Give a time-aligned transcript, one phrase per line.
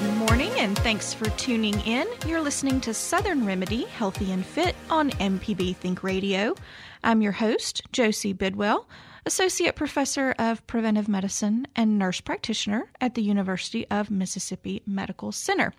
[0.00, 2.06] Good morning, and thanks for tuning in.
[2.24, 6.54] You're listening to Southern Remedy Healthy and Fit on MPB Think Radio.
[7.02, 8.88] I'm your host, Josie Bidwell,
[9.26, 15.72] Associate Professor of Preventive Medicine and Nurse Practitioner at the University of Mississippi Medical Center.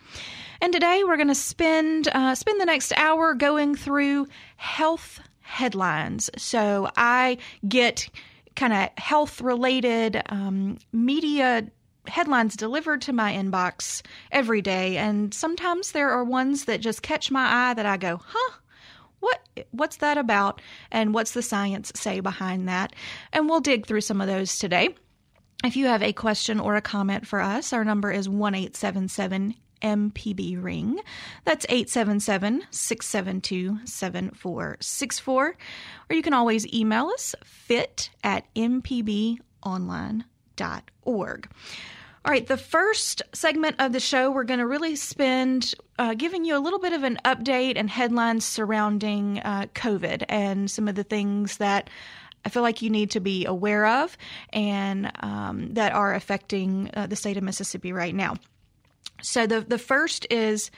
[0.61, 6.29] And today we're going to spend uh, spend the next hour going through health headlines.
[6.35, 8.09] So I get
[8.57, 11.69] kind of health related um, media
[12.09, 17.31] headlines delivered to my inbox every day and sometimes there are ones that just catch
[17.31, 18.53] my eye that I go, "Huh,
[19.19, 19.39] what
[19.71, 22.93] what's that about and what's the science say behind that?"
[23.33, 24.95] And we'll dig through some of those today.
[25.63, 30.61] If you have a question or a comment for us, our number is 1877 MPB
[30.61, 30.99] ring.
[31.45, 35.57] That's 877 672 7464.
[36.09, 39.39] Or you can always email us fit at mpbonline.org.
[42.25, 46.43] All right, the first segment of the show, we're going to really spend uh, giving
[46.43, 50.95] you a little bit of an update and headlines surrounding uh, COVID and some of
[50.95, 51.89] the things that
[52.43, 54.17] I feel like you need to be aware of
[54.51, 58.35] and um, that are affecting uh, the state of Mississippi right now.
[59.21, 60.71] So, the, the first is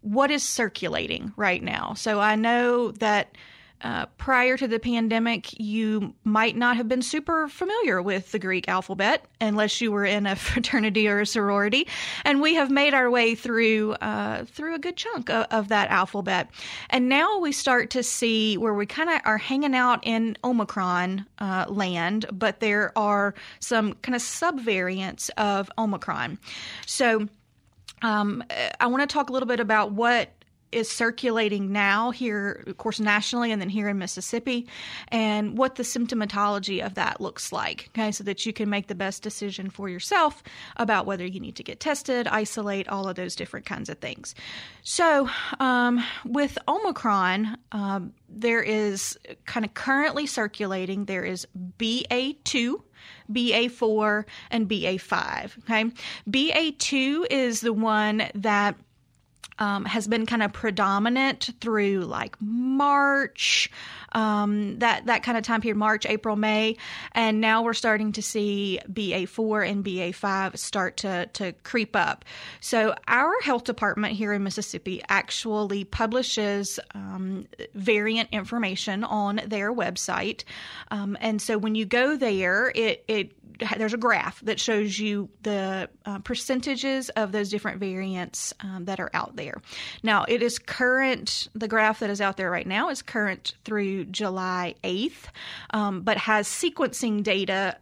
[0.00, 1.94] what is circulating right now?
[1.94, 3.36] So, I know that
[3.82, 8.68] uh, prior to the pandemic, you might not have been super familiar with the Greek
[8.68, 11.86] alphabet unless you were in a fraternity or a sorority,
[12.24, 15.90] and we have made our way through uh, through a good chunk of, of, that
[15.90, 16.50] alphabet.
[16.90, 21.26] And now we start to see where we kind of are hanging out in Omicron
[21.38, 26.38] uh, land, but there are some kind of subvariants of Omicron.
[26.86, 27.28] So.
[28.00, 28.44] Um,
[28.78, 30.30] I want to talk a little bit about what
[30.72, 34.66] is circulating now here, of course, nationally and then here in Mississippi,
[35.08, 38.94] and what the symptomatology of that looks like, okay, so that you can make the
[38.94, 40.42] best decision for yourself
[40.76, 44.34] about whether you need to get tested, isolate, all of those different kinds of things.
[44.82, 45.28] So,
[45.60, 51.46] um, with Omicron, um, there is kind of currently circulating, there is
[51.78, 52.82] BA2.
[53.30, 55.58] BA4 and BA5.
[55.60, 55.90] Okay.
[56.28, 58.76] BA2 is the one that
[59.58, 63.70] um, has been kind of predominant through like March,
[64.12, 66.76] um, that that kind of time period, March, April, May,
[67.12, 72.24] and now we're starting to see BA4 and BA5 start to to creep up.
[72.60, 80.44] So our health department here in Mississippi actually publishes um, variant information on their website,
[80.90, 83.32] um, and so when you go there, it it
[83.76, 89.00] there's a graph that shows you the uh, percentages of those different variants um, that
[89.00, 89.60] are out there.
[90.02, 94.06] Now, it is current, the graph that is out there right now is current through
[94.06, 95.26] July 8th,
[95.70, 97.76] um, but has sequencing data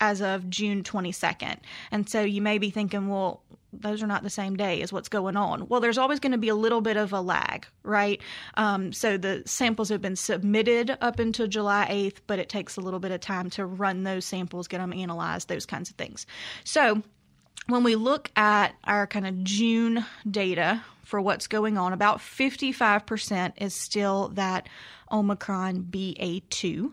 [0.00, 1.58] as of June 22nd.
[1.90, 3.42] And so you may be thinking, well,
[3.72, 5.68] those are not the same day as what's going on.
[5.68, 8.20] Well, there's always going to be a little bit of a lag, right?
[8.54, 12.80] Um, so the samples have been submitted up until July 8th, but it takes a
[12.80, 16.26] little bit of time to run those samples, get them analyzed, those kinds of things.
[16.64, 17.02] So
[17.66, 23.52] when we look at our kind of June data for what's going on, about 55%
[23.58, 24.68] is still that
[25.12, 26.92] Omicron BA2.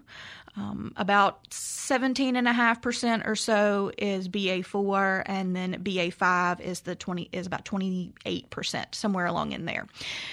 [0.57, 7.65] Um, about 17.5% or so is BA4, and then BA5 is the 20 is about
[7.65, 9.85] 28%, somewhere along in there.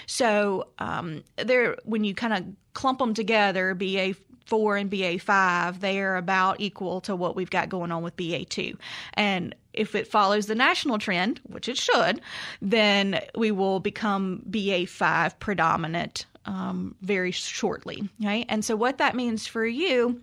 [0.07, 6.17] So um, there, when you kind of clump them together, BA4 and BA5, they are
[6.17, 8.77] about equal to what we've got going on with BA2.
[9.15, 12.21] And if it follows the national trend, which it should,
[12.61, 18.09] then we will become BA5 predominant um, very shortly.
[18.21, 18.47] Right?
[18.49, 20.21] And so, what that means for you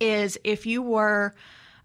[0.00, 1.34] is if you were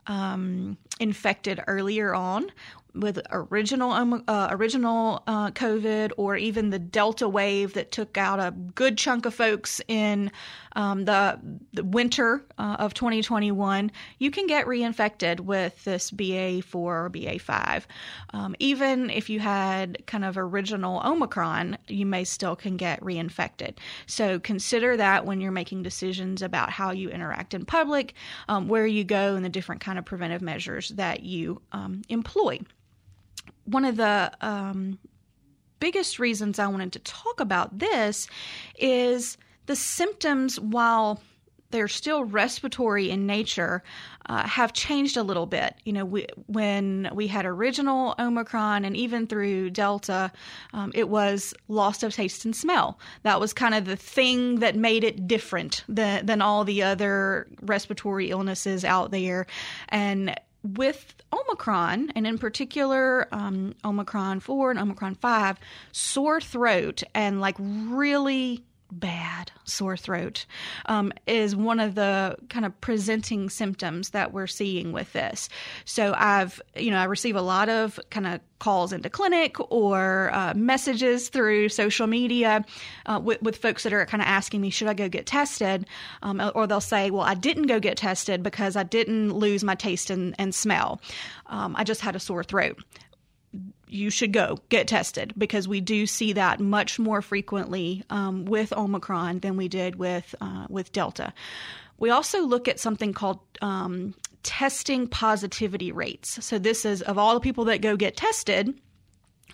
[0.07, 2.51] um, infected earlier on
[2.95, 8.39] with original um, uh, original uh, COVID or even the Delta wave that took out
[8.39, 10.31] a good chunk of folks in
[10.75, 11.39] um, the,
[11.74, 17.83] the, winter uh, of 2021, you can get reinfected with this BA4 or BA5.
[18.33, 23.77] Um, even if you had kind of original Omicron, you may still can get reinfected.
[24.06, 28.13] So consider that when you're making decisions about how you interact in public,
[28.50, 32.59] um, where you go, and the different kind of preventive measures that you um, employ
[33.65, 34.97] one of the um,
[35.79, 38.27] biggest reasons I wanted to talk about this
[38.77, 41.19] is the symptoms, while
[41.71, 43.83] they're still respiratory in nature,
[44.27, 45.75] uh, have changed a little bit.
[45.83, 50.31] You know, we, when we had original Omicron and even through Delta,
[50.73, 53.00] um, it was loss of taste and smell.
[53.23, 57.47] That was kind of the thing that made it different than, than all the other
[57.62, 59.45] respiratory illnesses out there.
[59.89, 65.57] And with Omicron, and in particular um, Omicron 4 and Omicron 5,
[65.91, 70.46] sore throat and like really bad sore throat
[70.86, 75.50] um, is one of the kind of presenting symptoms that we're seeing with this.
[75.86, 80.30] So I've, you know, I receive a lot of kind of calls into clinic or
[80.34, 82.64] uh, messages through social media
[83.06, 85.86] uh, with, with, folks that are kind of asking me, should I go get tested?
[86.22, 89.76] Um, or they'll say, well, I didn't go get tested because I didn't lose my
[89.76, 91.02] taste and, and smell.
[91.48, 92.78] Um, I just had a sore throat
[93.88, 98.74] you should go get tested because we do see that much more frequently um, with
[98.74, 101.34] Omicron than we did with uh, with Delta.
[101.98, 106.44] We also look at something called um, testing positivity rates.
[106.46, 108.80] So this is of all the people that go get tested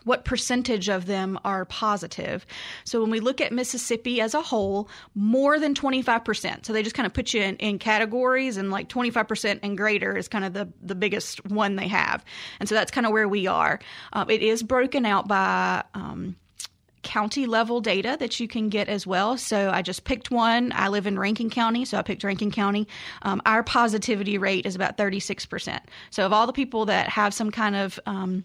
[0.03, 2.45] what percentage of them are positive.
[2.85, 6.65] So when we look at Mississippi as a whole, more than 25%.
[6.65, 10.17] So they just kind of put you in, in categories and like 25% and greater
[10.17, 12.23] is kind of the, the biggest one they have.
[12.59, 13.79] And so that's kind of where we are.
[14.13, 16.35] Um, it is broken out by um,
[17.03, 19.37] county level data that you can get as well.
[19.37, 20.71] So I just picked one.
[20.75, 22.87] I live in Rankin County, so I picked Rankin County.
[23.23, 25.79] Um, our positivity rate is about 36%.
[26.09, 28.43] So of all the people that have some kind of um,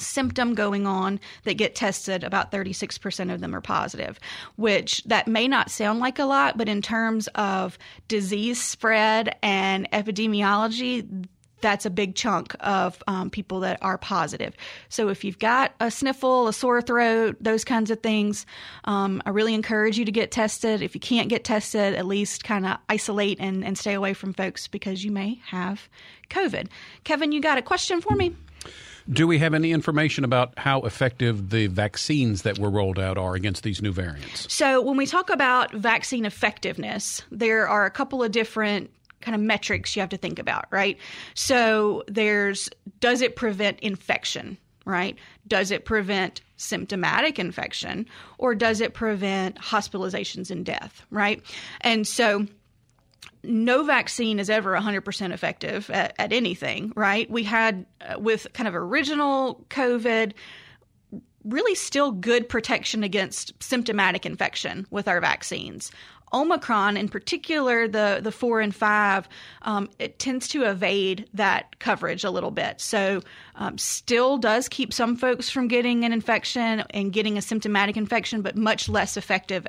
[0.00, 4.18] symptom going on that get tested about 36% of them are positive
[4.56, 7.78] which that may not sound like a lot but in terms of
[8.08, 11.26] disease spread and epidemiology
[11.60, 14.54] that's a big chunk of um, people that are positive.
[14.88, 18.46] So if you've got a sniffle, a sore throat, those kinds of things,
[18.84, 20.82] um, I really encourage you to get tested.
[20.82, 24.32] If you can't get tested, at least kind of isolate and, and stay away from
[24.32, 25.88] folks because you may have
[26.30, 26.68] COVID.
[27.04, 28.34] Kevin, you got a question for me?
[29.10, 33.34] Do we have any information about how effective the vaccines that were rolled out are
[33.34, 34.52] against these new variants?
[34.52, 38.90] So, when we talk about vaccine effectiveness, there are a couple of different
[39.20, 40.98] kind of metrics you have to think about, right?
[41.34, 42.68] So, there's
[43.00, 45.16] does it prevent infection, right?
[45.46, 48.06] Does it prevent symptomatic infection
[48.36, 51.42] or does it prevent hospitalizations and death, right?
[51.80, 52.46] And so,
[53.48, 57.28] no vaccine is ever 100% effective at, at anything, right?
[57.30, 60.32] We had uh, with kind of original COVID,
[61.44, 65.90] really still good protection against symptomatic infection with our vaccines.
[66.32, 69.28] Omicron, in particular, the the four and five,
[69.62, 72.80] um, it tends to evade that coverage a little bit.
[72.80, 73.22] So,
[73.54, 78.42] um, still does keep some folks from getting an infection and getting a symptomatic infection,
[78.42, 79.66] but much less effective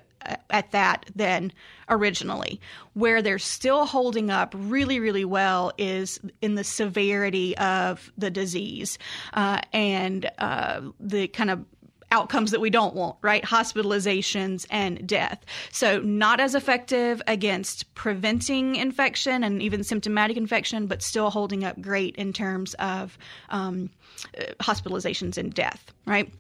[0.50, 1.52] at that than
[1.90, 2.60] originally.
[2.94, 8.98] Where they're still holding up really, really well is in the severity of the disease
[9.34, 11.66] uh, and uh, the kind of
[12.12, 13.44] outcomes that we don't want, right?
[13.44, 15.46] Hospitalizations and death.
[15.72, 21.80] So, not as effective against preventing infection and even symptomatic infection, but still holding up
[21.82, 23.18] great in terms of
[23.50, 23.90] um,
[24.38, 26.32] uh, hospitalizations and death, right?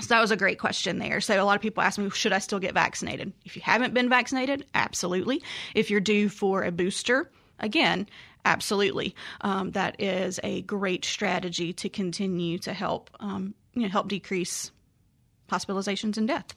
[0.00, 1.20] So that was a great question there.
[1.20, 3.32] So a lot of people ask me, should I still get vaccinated?
[3.44, 5.42] If you haven't been vaccinated, absolutely.
[5.74, 8.08] If you're due for a booster, again,
[8.44, 9.14] absolutely.
[9.40, 14.70] Um, that is a great strategy to continue to help um, you know, help decrease
[15.50, 16.54] hospitalizations and death.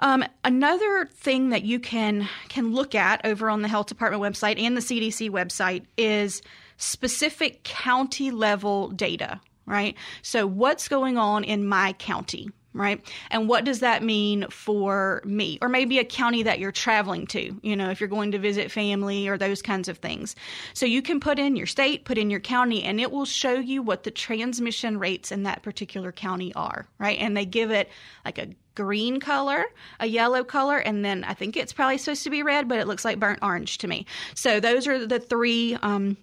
[0.00, 4.60] Um, another thing that you can can look at over on the health department website
[4.60, 6.40] and the CDC website is
[6.76, 9.40] specific county level data.
[9.66, 9.96] Right.
[10.22, 12.48] So what's going on in my county?
[12.72, 13.00] Right?
[13.30, 15.58] And what does that mean for me?
[15.60, 18.70] Or maybe a county that you're traveling to, you know, if you're going to visit
[18.70, 20.36] family or those kinds of things.
[20.74, 23.54] So you can put in your state, put in your county, and it will show
[23.54, 27.18] you what the transmission rates in that particular county are, right?
[27.18, 27.88] And they give it
[28.24, 29.64] like a green color,
[29.98, 32.86] a yellow color, and then I think it's probably supposed to be red, but it
[32.86, 34.06] looks like burnt orange to me.
[34.34, 36.16] So those are the three um,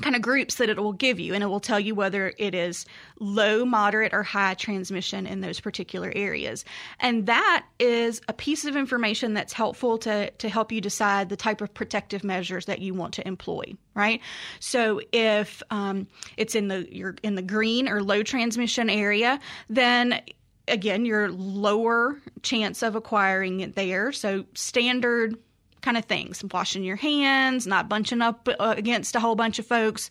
[0.00, 2.54] kind of groups that it will give you, and it will tell you whether it
[2.54, 2.84] is
[3.20, 6.64] low, moderate, or high transmission in those particular areas.
[7.00, 11.36] And that is a piece of information that's helpful to, to help you decide the
[11.36, 14.20] type of protective measures that you want to employ, right?
[14.58, 20.20] So if um, it's in the you're in the green or low transmission area, then
[20.68, 24.12] again, your lower chance of acquiring it there.
[24.12, 25.36] So standard
[25.84, 26.42] kind of things.
[26.52, 30.10] Washing your hands not bunching up uh, against a whole bunch of folks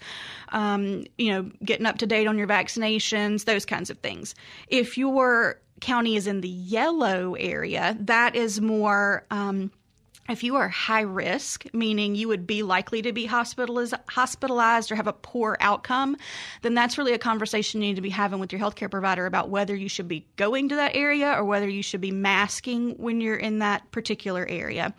[0.50, 4.36] um, you know getting up to date on your vaccinations those kinds of things.
[4.68, 9.72] If your county is in the yellow area that is more um,
[10.30, 15.08] if you are high risk, meaning you would be likely to be hospitalized, or have
[15.08, 16.16] a poor outcome,
[16.62, 19.50] then that's really a conversation you need to be having with your healthcare provider about
[19.50, 23.20] whether you should be going to that area or whether you should be masking when
[23.20, 24.94] you're in that particular area.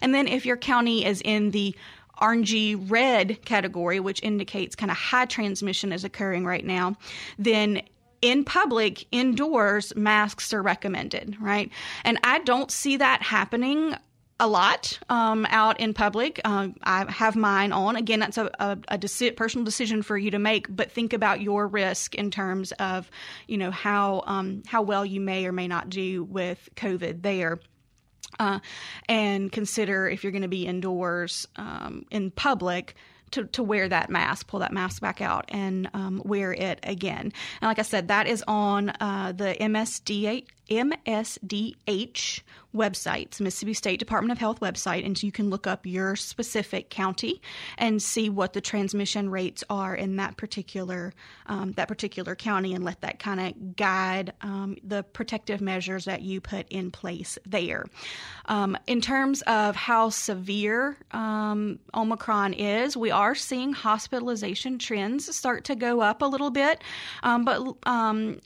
[0.00, 1.76] And then if your county is in the
[2.22, 6.96] orangey red category, which indicates kind of high transmission is occurring right now,
[7.38, 7.82] then
[8.22, 11.70] in public, indoors, masks are recommended, right?
[12.04, 13.94] And I don't see that happening
[14.40, 16.40] a lot um, out in public.
[16.44, 17.94] Um, I have mine on.
[17.94, 21.40] Again, that's a, a, a deci- personal decision for you to make, but think about
[21.40, 23.10] your risk in terms of,
[23.46, 27.60] you know, how um, how well you may or may not do with COVID there.
[28.38, 28.60] Uh,
[29.08, 32.94] and consider if you're going to be indoors um, in public,
[33.32, 37.32] to, to wear that mask, pull that mask back out, and um, wear it again.
[37.60, 42.42] And like I said, that is on uh, the MSDA, MSDH
[42.74, 46.88] website, Mississippi State Department of Health website, and so you can look up your specific
[46.90, 47.42] county
[47.78, 51.12] and see what the transmission rates are in that particular
[51.46, 56.22] um, that particular county, and let that kind of guide um, the protective measures that
[56.22, 57.86] you put in place there.
[58.46, 65.64] Um, in terms of how severe um, Omicron is, we are seeing hospitalization trends start
[65.64, 66.82] to go up a little bit,
[67.24, 68.38] um, but um,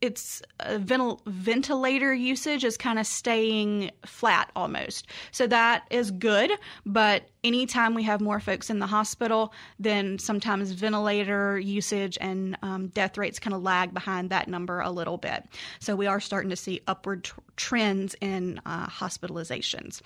[0.00, 1.20] it's uh, ventil-
[1.68, 5.06] ventilator usage is kind of staying flat almost.
[5.32, 6.50] So that is good,
[6.86, 12.88] but anytime we have more folks in the hospital, then sometimes ventilator usage and um,
[12.88, 15.44] death rates kind of lag behind that number a little bit.
[15.78, 20.00] So we are starting to see upward t- trends in uh, hospitalizations.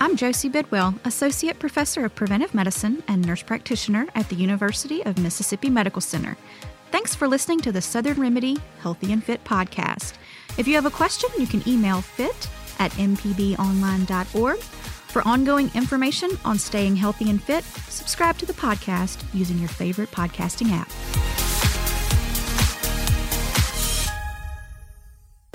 [0.00, 5.16] I'm Josie Bidwell, Associate Professor of Preventive Medicine and Nurse Practitioner at the University of
[5.18, 6.36] Mississippi Medical Center.
[6.96, 10.14] Thanks for listening to the Southern Remedy Healthy and Fit podcast.
[10.56, 12.48] If you have a question, you can email fit
[12.78, 14.58] at mpbonline.org.
[14.60, 20.10] For ongoing information on staying healthy and fit, subscribe to the podcast using your favorite
[20.10, 20.88] podcasting app.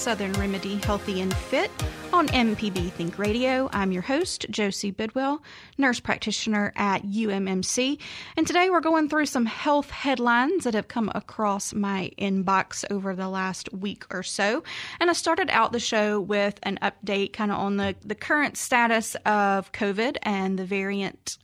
[0.00, 1.70] Southern Remedy Healthy and Fit
[2.10, 3.68] on MPB Think Radio.
[3.70, 5.42] I'm your host, Josie Bidwell,
[5.76, 8.00] nurse practitioner at UMMC.
[8.34, 13.14] And today we're going through some health headlines that have come across my inbox over
[13.14, 14.64] the last week or so.
[15.00, 18.56] And I started out the show with an update kind of on the, the current
[18.56, 21.36] status of COVID and the variant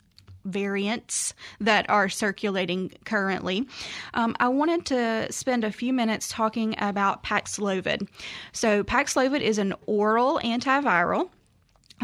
[0.47, 3.67] variants that are circulating currently.
[4.13, 8.07] Um, I wanted to spend a few minutes talking about Paxlovid.
[8.51, 11.29] So, Paxlovid is an oral antiviral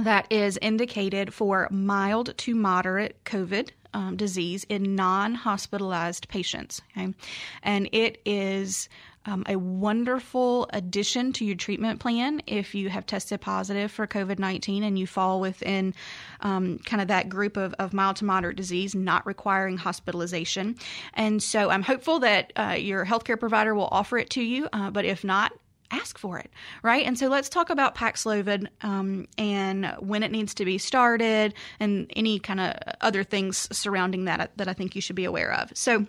[0.02, 6.82] that is indicated for mild to moderate COVID um, disease in non hospitalized patients.
[6.98, 7.14] Okay?
[7.62, 8.90] And it is
[9.26, 14.40] um, a wonderful addition to your treatment plan if you have tested positive for COVID
[14.40, 15.94] 19 and you fall within
[16.42, 20.76] um, kind of that group of, of mild to moderate disease not requiring hospitalization.
[21.14, 24.92] And so I'm hopeful that uh, your healthcare provider will offer it to you, uh,
[24.92, 25.54] but if not,
[25.92, 26.50] ask for it,
[26.82, 27.06] right?
[27.06, 32.12] And so let's talk about Paxlovid um, and when it needs to be started and
[32.16, 35.72] any kind of other things surrounding that that I think you should be aware of.
[35.76, 36.08] So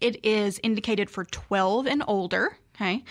[0.00, 3.04] it is indicated for 12 and older, okay,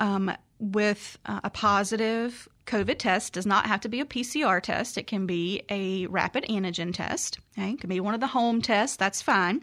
[0.00, 3.32] um, with uh, a positive COVID test.
[3.32, 4.98] Does not have to be a PCR test.
[4.98, 7.38] It can be a rapid antigen test.
[7.56, 8.96] Okay, it can be one of the home tests.
[8.96, 9.62] That's fine,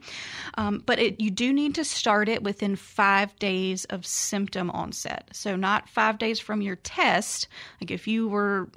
[0.58, 5.30] um, but it, you do need to start it within five days of symptom onset.
[5.34, 7.48] So not five days from your test.
[7.82, 8.70] Like if you were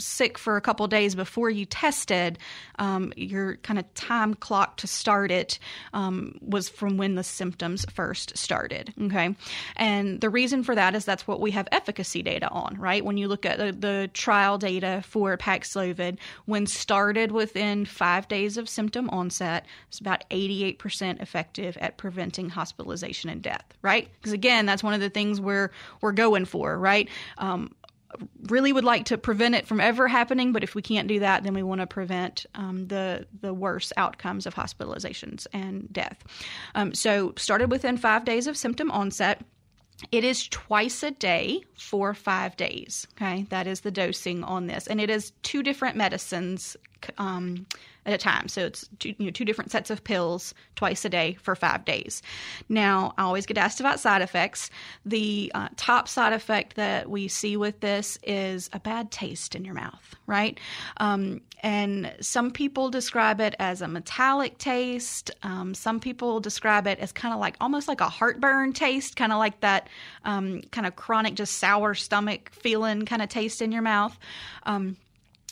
[0.00, 2.38] sick for a couple days before you tested,
[2.78, 5.58] um, your kind of time clock to start it
[5.92, 8.92] um, was from when the symptoms first started.
[9.02, 9.34] Okay.
[9.76, 13.04] And the reason for that is that's what we have efficacy data on, right?
[13.04, 18.56] When you look at the, the trial data for Paxlovid, when started within five days
[18.56, 24.08] of symptom onset, it's about 88% effective at preventing hospitalization and death, right?
[24.20, 27.08] Because again, that's one of the things we're, we're going for, right?
[27.38, 27.74] Um,
[28.48, 31.44] really would like to prevent it from ever happening, but if we can't do that,
[31.44, 36.24] then we want to prevent um, the the worst outcomes of hospitalizations and death.
[36.74, 39.44] Um, so, started within five days of symptom onset.
[40.12, 43.08] It is twice a day for five days.
[43.14, 46.76] Okay, that is the dosing on this, and it is two different medicines
[47.18, 47.66] um,
[48.08, 48.48] at a time.
[48.48, 51.84] So it's two, you know, two different sets of pills twice a day for five
[51.84, 52.22] days.
[52.68, 54.70] Now, I always get asked about side effects.
[55.04, 59.64] The uh, top side effect that we see with this is a bad taste in
[59.64, 60.58] your mouth, right?
[60.96, 65.30] Um, and some people describe it as a metallic taste.
[65.42, 69.32] Um, some people describe it as kind of like almost like a heartburn taste, kind
[69.32, 69.88] of like that
[70.24, 74.16] um, kind of chronic, just sour stomach feeling kind of taste in your mouth.
[74.64, 74.96] Um,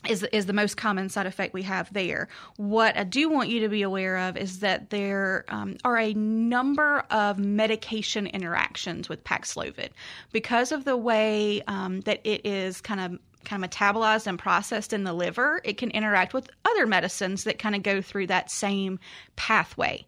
[0.06, 2.28] is is the most common side effect we have there.
[2.56, 6.14] What I do want you to be aware of is that there um, are a
[6.14, 9.90] number of medication interactions with Paxlovid
[10.32, 14.92] because of the way um, that it is kind of kind of metabolized and processed
[14.92, 18.50] in the liver, it can interact with other medicines that kind of go through that
[18.50, 18.98] same
[19.36, 20.04] pathway.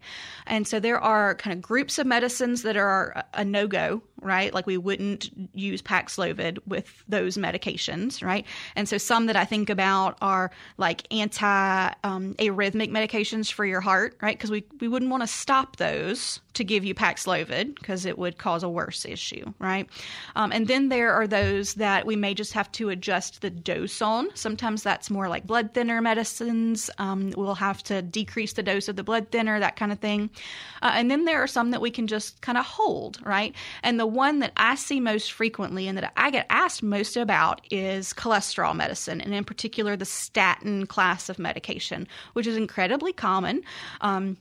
[0.46, 4.52] And so there are kind of groups of medicines that are a no go right?
[4.52, 8.44] Like we wouldn't use Paxlovid with those medications, right?
[8.76, 13.80] And so some that I think about are like anti um, arrhythmic medications for your
[13.80, 14.37] heart, right?
[14.37, 18.37] Because we, we wouldn't want to stop those to give you Paxlovid because it would
[18.37, 19.88] cause a worse issue, right?
[20.34, 24.02] Um, and then there are those that we may just have to adjust the dose
[24.02, 24.34] on.
[24.34, 26.90] Sometimes that's more like blood thinner medicines.
[26.98, 30.30] Um, we'll have to decrease the dose of the blood thinner, that kind of thing.
[30.82, 33.54] Uh, and then there are some that we can just kind of hold, right?
[33.84, 37.60] And the one that I see most frequently and that I get asked most about
[37.70, 43.62] is cholesterol medicine, and in particular the statin class of medication, which is incredibly common.
[44.00, 44.37] Um,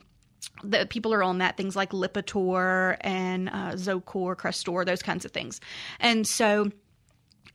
[0.63, 5.31] that people are on that things like Lipitor and uh, Zocor, Crestor, those kinds of
[5.31, 5.59] things,
[5.99, 6.71] and so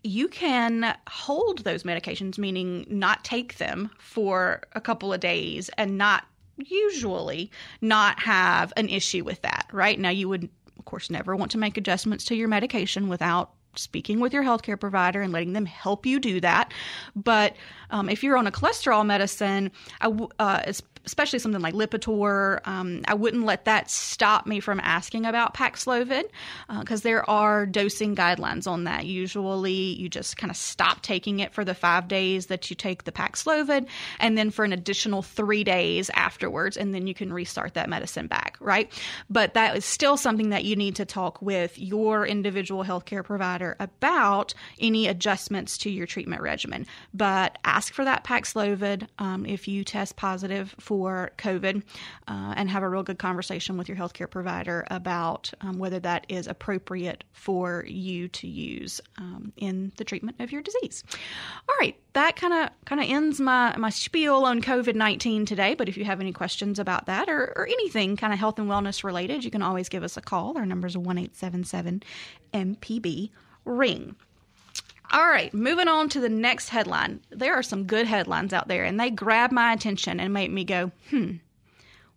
[0.04, 5.96] you can hold those medications, meaning not take them for a couple of days and
[5.96, 6.24] not
[6.56, 9.98] usually not have an issue with that, right?
[9.98, 10.48] Now, you would
[10.82, 14.78] of course, never want to make adjustments to your medication without speaking with your healthcare
[14.78, 16.72] provider and letting them help you do that.
[17.14, 17.54] But
[17.90, 20.72] um, if you're on a cholesterol medicine, uh,
[21.04, 26.24] especially something like Lipitor, um, I wouldn't let that stop me from asking about Paxlovid
[26.80, 29.06] because uh, there are dosing guidelines on that.
[29.06, 33.04] Usually, you just kind of stop taking it for the five days that you take
[33.04, 33.86] the Paxlovid,
[34.20, 38.26] and then for an additional three days afterwards, and then you can restart that medicine
[38.26, 38.92] back, right?
[39.28, 43.76] But that is still something that you need to talk with your individual healthcare provider
[43.80, 46.86] about any adjustments to your treatment regimen.
[47.12, 51.82] But ask for that Paxlovid um, if you test positive for for COVID
[52.28, 56.26] uh, and have a real good conversation with your healthcare provider about um, whether that
[56.28, 61.02] is appropriate for you to use um, in the treatment of your disease.
[61.66, 65.74] All right, that kind of kind of ends my my spiel on COVID nineteen today.
[65.74, 68.68] But if you have any questions about that or, or anything kind of health and
[68.68, 70.58] wellness related, you can always give us a call.
[70.58, 72.02] Our numbers are one eight seven seven
[72.52, 73.30] MPB
[73.64, 74.14] ring.
[75.12, 77.20] All right, moving on to the next headline.
[77.28, 80.64] There are some good headlines out there, and they grab my attention and make me
[80.64, 81.32] go, hmm,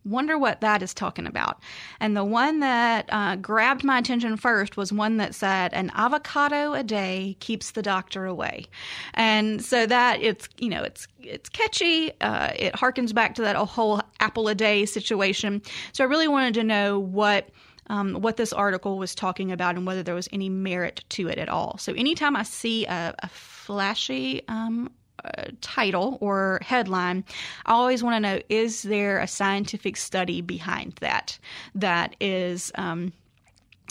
[0.05, 1.59] wonder what that is talking about.
[1.99, 6.73] And the one that uh, grabbed my attention first was one that said, an avocado
[6.73, 8.67] a day keeps the doctor away.
[9.15, 12.11] And so that it's, you know, it's, it's catchy.
[12.21, 15.61] Uh, it harkens back to that whole apple a day situation.
[15.91, 17.49] So I really wanted to know what
[17.87, 21.37] um, what this article was talking about and whether there was any merit to it
[21.37, 21.77] at all.
[21.77, 24.91] So anytime I see a, a flashy um,
[25.23, 27.23] uh, title or headline,
[27.65, 31.37] I always want to know is there a scientific study behind that
[31.75, 32.71] that is.
[32.75, 33.13] Um,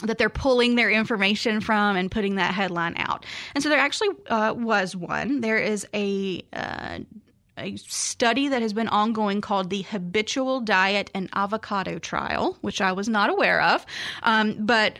[0.02, 3.24] that they're pulling their information from and putting that headline out.
[3.54, 5.40] And so there actually uh, was one.
[5.40, 6.98] There is a uh,
[7.58, 12.92] a study that has been ongoing called the Habitual Diet and Avocado Trial, which I
[12.92, 13.86] was not aware of.
[14.22, 14.98] Um, but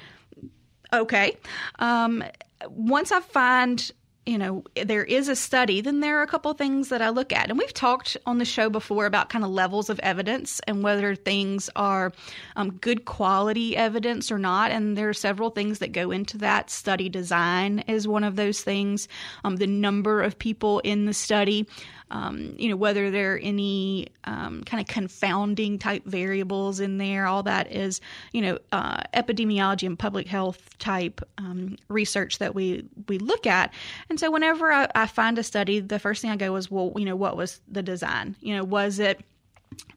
[0.93, 1.37] okay.
[1.79, 2.25] Um,
[2.69, 3.91] once I find
[4.27, 7.33] you know there is a study then there are a couple things that i look
[7.33, 7.51] at.
[7.51, 11.15] And we've talked on the show before about kind of levels of evidence and whether
[11.15, 12.13] things are
[12.57, 14.71] um, good quality evidence or not.
[14.71, 16.71] And there are several things that go into that.
[16.71, 19.09] Study design is one of those things.
[19.45, 21.69] Um, the number of people in the study
[22.15, 27.27] um, you know, whether there are any um, kind of confounding type variables in there.
[27.27, 28.01] All that is,
[28.33, 33.75] you know, uh, epidemiology and public health type um, research that we we look at.
[34.09, 36.93] And so, whenever I, I find a study, the first thing I go is, well,
[36.97, 38.37] you know, what was the design?
[38.41, 39.21] You know, was it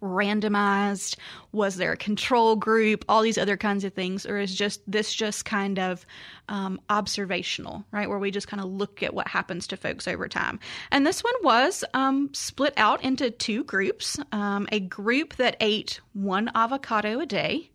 [0.02, 1.16] randomized?
[1.52, 3.06] Was there a control group?
[3.10, 6.06] All these other kinds of things, or is just this just kind of
[6.50, 8.10] um, observational, right?
[8.10, 10.60] Where we just kind of look at what happens to folks over time.
[10.92, 16.00] And this one was um, split out into two groups: um, a group that ate
[16.14, 17.70] one avocado a day,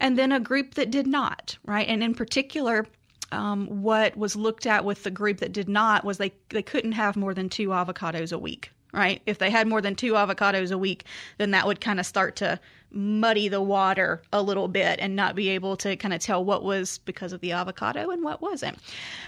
[0.00, 1.88] and then a group that did not, right?
[1.88, 2.86] And in particular.
[3.32, 6.92] Um, what was looked at with the group that did not was they, they couldn't
[6.92, 9.20] have more than two avocados a week right?
[9.26, 11.04] If they had more than two avocados a week,
[11.38, 12.58] then that would kind of start to
[12.90, 16.62] muddy the water a little bit and not be able to kind of tell what
[16.62, 18.78] was because of the avocado and what wasn't.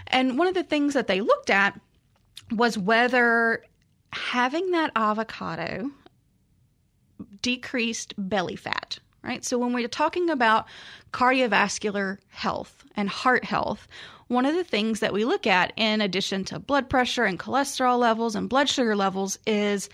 [0.06, 1.78] And one of the things that they looked at
[2.52, 3.64] was whether
[4.12, 5.90] having that avocado
[7.42, 9.44] decreased belly fat right?
[9.44, 10.66] So when we're talking about
[11.12, 13.88] cardiovascular health and heart health,
[14.28, 17.98] one of the things that we look at in addition to blood pressure and cholesterol
[17.98, 19.88] levels and blood sugar levels is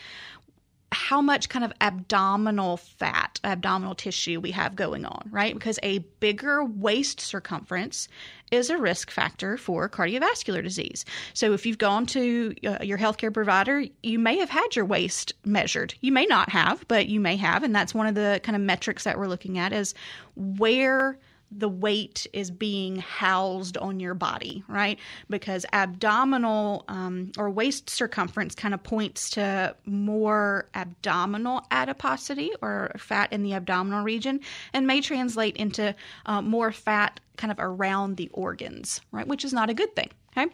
[0.93, 5.55] how much kind of abdominal fat, abdominal tissue we have going on, right?
[5.55, 8.09] Because a bigger waist circumference
[8.51, 11.07] is a risk factor for cardiovascular disease.
[11.33, 15.33] So if you've gone to uh, your healthcare provider, you may have had your waist
[15.45, 15.95] measured.
[16.03, 18.63] You may not have, but you may have, and that's one of the kind of
[18.63, 19.95] metrics that we're looking at is
[20.37, 21.19] where
[21.57, 24.99] the weight is being housed on your body, right?
[25.29, 33.33] Because abdominal um, or waist circumference kind of points to more abdominal adiposity or fat
[33.33, 34.41] in the abdominal region
[34.73, 35.95] and may translate into
[36.27, 39.27] uh, more fat kind of around the organs, right?
[39.27, 40.53] Which is not a good thing, okay?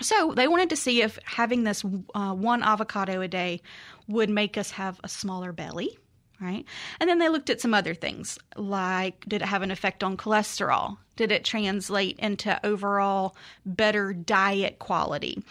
[0.00, 3.62] So they wanted to see if having this uh, one avocado a day
[4.06, 5.98] would make us have a smaller belly
[6.40, 6.64] right?
[7.00, 10.16] And then they looked at some other things like did it have an effect on
[10.16, 10.98] cholesterol?
[11.16, 15.42] Did it translate into overall better diet quality?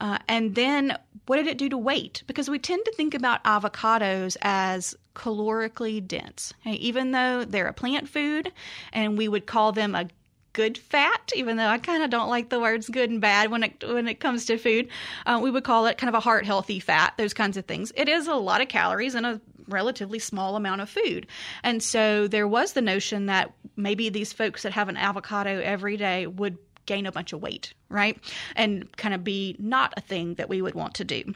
[0.00, 2.22] Uh, and then what did it do to weight?
[2.26, 6.76] Because we tend to think about avocados as calorically dense, okay?
[6.76, 8.52] even though they're a plant food
[8.92, 10.08] and we would call them a
[10.56, 13.62] good fat, even though I kind of don't like the words good and bad when
[13.62, 14.88] it when it comes to food.
[15.26, 17.92] Uh, we would call it kind of a heart healthy fat, those kinds of things.
[17.94, 21.26] It is a lot of calories and a relatively small amount of food.
[21.62, 25.96] And so there was the notion that maybe these folks that have an avocado every
[25.96, 28.18] day would gain a bunch of weight, right?
[28.54, 31.34] And kind of be not a thing that we would want to do.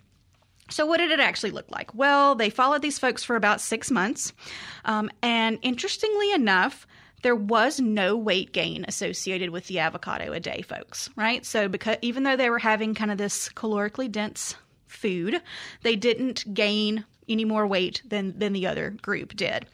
[0.70, 1.94] So, what did it actually look like?
[1.94, 4.32] Well, they followed these folks for about six months.
[4.84, 6.86] Um, and interestingly enough,
[7.22, 11.44] there was no weight gain associated with the avocado a day, folks, right?
[11.44, 14.54] So, because even though they were having kind of this calorically dense
[14.86, 15.42] food,
[15.82, 19.66] they didn't gain any more weight than, than the other group did.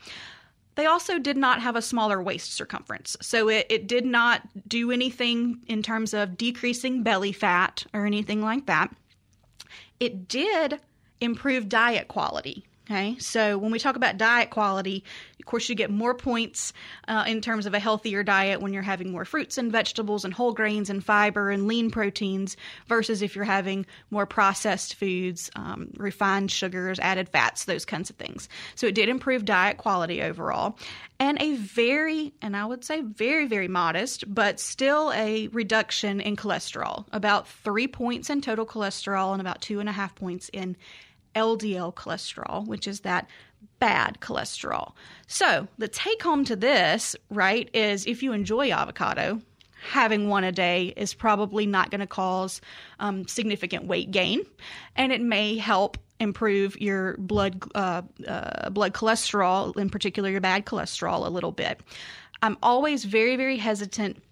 [0.77, 3.17] They also did not have a smaller waist circumference.
[3.23, 8.43] So it, it did not do anything in terms of decreasing belly fat or anything
[8.43, 8.95] like that.
[9.99, 10.79] It did
[11.21, 12.65] improve diet quality.
[12.89, 15.03] Okay, so when we talk about diet quality,
[15.41, 16.73] of course, you get more points
[17.09, 20.33] uh, in terms of a healthier diet when you're having more fruits and vegetables and
[20.33, 25.89] whole grains and fiber and lean proteins versus if you're having more processed foods, um,
[25.97, 28.49] refined sugars, added fats, those kinds of things.
[28.77, 30.79] So it did improve diet quality overall.
[31.19, 36.37] And a very, and I would say very, very modest, but still a reduction in
[36.37, 40.77] cholesterol, about three points in total cholesterol and about two and a half points in
[41.37, 43.29] LDL cholesterol, which is that
[43.79, 44.93] bad cholesterol.
[45.27, 49.41] So, the take home to this, right, is if you enjoy avocado,
[49.91, 52.61] having one a day is probably not going to cause
[53.01, 54.45] um, significant weight gain,
[54.97, 60.65] and it may help improve your blood uh, uh, blood cholesterol, in particular your bad
[60.65, 61.81] cholesterol, a little bit.
[62.43, 64.23] I'm always very very hesitant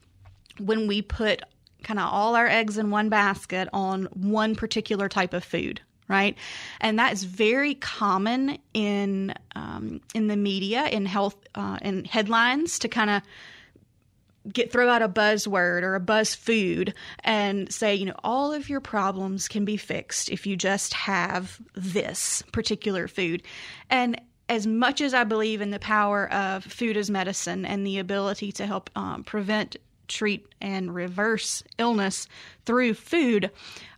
[0.59, 1.43] when we put
[1.83, 6.37] kind of all our eggs in one basket on one particular type of food right?
[6.81, 12.79] And that is very common in um, in the media, in health, uh, in headlines
[12.81, 13.23] to kind of
[14.53, 18.69] get throw out a buzzword or a buzz food and say, you know, all of
[18.69, 23.43] your problems can be fixed if you just have this particular food.
[23.88, 27.99] And as much as I believe in the power of food as medicine and the
[27.99, 29.77] ability to help um, prevent
[30.09, 32.29] treat and reverse illness
[32.67, 33.51] through food,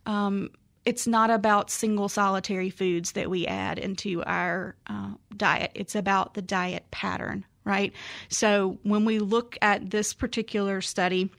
[0.05, 0.49] um,
[0.87, 5.69] it's not about single solitary foods that we add into our uh, diet.
[5.75, 7.91] It's about the diet pattern, right?
[8.29, 11.29] So when we look at this particular study,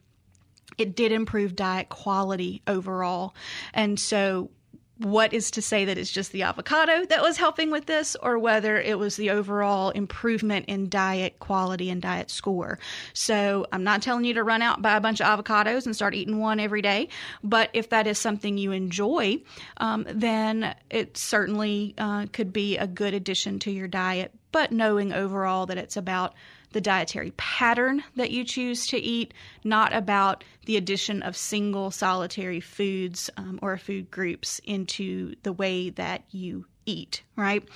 [0.76, 3.34] it did improve diet quality overall.
[3.72, 4.50] And so
[4.98, 8.38] what is to say that it's just the avocado that was helping with this or
[8.38, 12.78] whether it was the overall improvement in diet quality and diet score.
[13.12, 16.14] So I'm not telling you to run out buy a bunch of avocados and start
[16.14, 17.08] eating one every day,
[17.44, 19.40] but if that is something you enjoy,
[19.76, 24.32] um, then it certainly uh, could be a good addition to your diet.
[24.50, 26.34] But knowing overall that it's about
[26.72, 29.32] the dietary pattern that you choose to eat,
[29.64, 35.90] not about the addition of single solitary foods um, or food groups into the way
[35.90, 37.66] that you eat, right?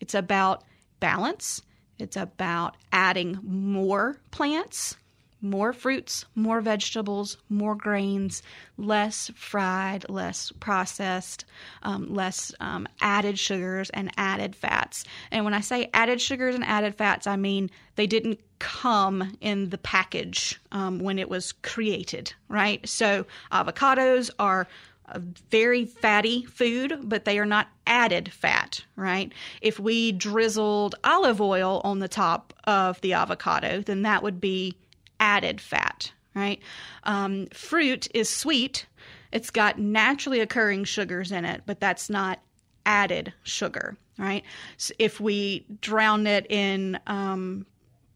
[0.00, 0.64] It's about
[1.00, 1.62] balance.
[1.98, 4.96] It's about adding more plants
[5.42, 8.42] more fruits, more vegetables, more grains,
[8.78, 11.44] less fried, less processed,
[11.82, 15.04] um, less um, added sugars and added fats.
[15.32, 19.70] And when I say added sugars and added fats, I mean they didn't come in
[19.70, 22.88] the package um, when it was created, right?
[22.88, 24.68] So avocados are
[25.06, 25.18] a
[25.50, 29.32] very fatty food, but they are not added fat, right?
[29.60, 34.76] If we drizzled olive oil on the top of the avocado, then that would be
[35.22, 36.60] added fat, right?
[37.04, 38.86] Um, fruit is sweet.
[39.30, 42.40] It's got naturally occurring sugars in it, but that's not
[42.84, 44.42] added sugar, right?
[44.76, 47.64] So if we drown it in um,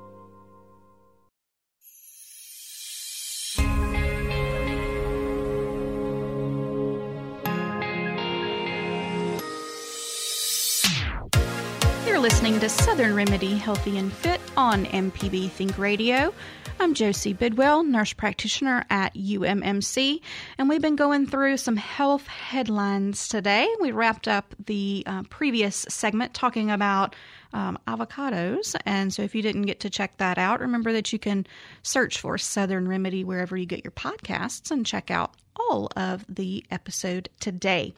[12.22, 16.32] Listening to Southern Remedy Healthy and Fit on MPB Think Radio.
[16.78, 20.20] I'm Josie Bidwell, nurse practitioner at UMMC,
[20.56, 23.66] and we've been going through some health headlines today.
[23.80, 27.16] We wrapped up the uh, previous segment talking about
[27.54, 31.18] um, avocados, and so if you didn't get to check that out, remember that you
[31.18, 31.44] can
[31.82, 36.64] search for Southern Remedy wherever you get your podcasts and check out all of the
[36.70, 37.92] episode today.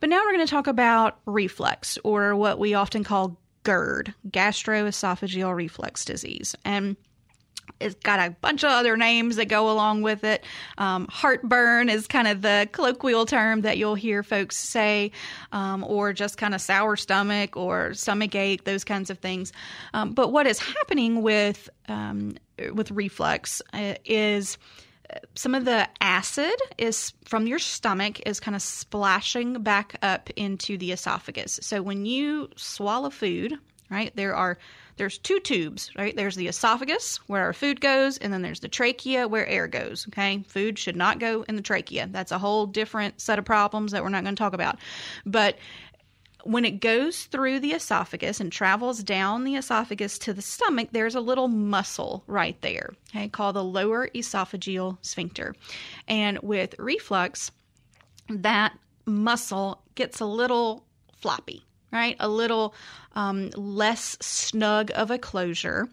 [0.00, 5.54] But now we're going to talk about reflux, or what we often call GERD, gastroesophageal
[5.54, 6.54] reflux disease.
[6.64, 6.96] And
[7.80, 10.44] it's got a bunch of other names that go along with it.
[10.78, 15.10] Um, heartburn is kind of the colloquial term that you'll hear folks say,
[15.52, 19.52] um, or just kind of sour stomach or stomach ache, those kinds of things.
[19.94, 22.36] Um, but what is happening with um,
[22.72, 24.58] with reflux uh, is
[25.34, 30.76] some of the acid is from your stomach is kind of splashing back up into
[30.78, 31.58] the esophagus.
[31.62, 33.58] So when you swallow food,
[33.90, 34.58] right, there are
[34.96, 36.14] there's two tubes, right?
[36.14, 40.06] There's the esophagus where our food goes, and then there's the trachea where air goes.
[40.08, 42.08] Okay, food should not go in the trachea.
[42.10, 44.78] That's a whole different set of problems that we're not going to talk about.
[45.24, 45.56] But
[46.44, 51.14] when it goes through the esophagus and travels down the esophagus to the stomach, there's
[51.14, 55.54] a little muscle right there, okay, called the lower esophageal sphincter.
[56.08, 57.50] And with reflux,
[58.28, 58.76] that
[59.06, 60.84] muscle gets a little
[61.20, 62.16] floppy right?
[62.18, 62.74] A little
[63.14, 65.88] um, less snug of a closure,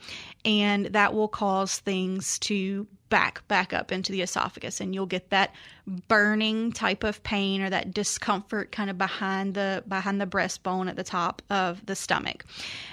[0.46, 5.30] and that will cause things to back back up into the esophagus and you'll get
[5.32, 5.54] that
[6.08, 10.96] burning type of pain or that discomfort kind of behind the behind the breastbone at
[10.96, 12.46] the top of the stomach.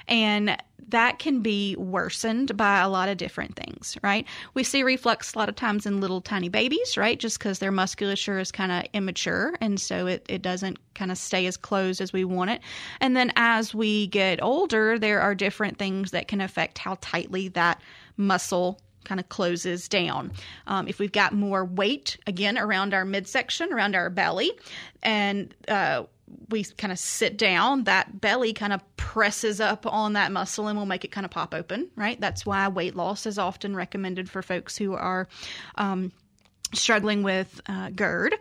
[0.08, 0.56] And
[0.88, 4.26] that can be worsened by a lot of different things right?
[4.54, 7.18] We see reflux a lot of times in little tiny babies right?
[7.18, 11.18] Just because their musculature is kind of immature and so it, it doesn't kind of
[11.18, 12.62] stay as closed as we want it.
[13.00, 17.48] And then as we get older there are different things that can affect how tightly
[17.48, 17.80] that
[18.16, 20.32] muscle kind of closes down.
[20.66, 24.50] Um, if we've got more weight, again, around our midsection, around our belly,
[25.02, 26.04] and uh,
[26.50, 30.76] we kind of sit down, that belly kind of presses up on that muscle and
[30.76, 32.20] will make it kind of pop open, right?
[32.20, 35.28] That's why weight loss is often recommended for folks who are.
[35.76, 36.12] Um,
[36.74, 38.34] struggling with uh, GERD.